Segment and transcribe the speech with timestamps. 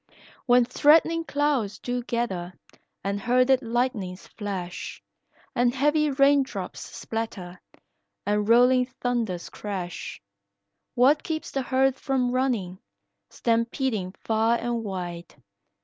[0.47, 2.53] "When threatening clouds do gather
[3.03, 4.99] and herded lightnings flash,
[5.53, 7.61] And heavy rain drops splatter,
[8.25, 10.19] and rolling thunders crash;
[10.95, 12.79] What keeps the herd from running,
[13.29, 15.35] stampeding far and wide?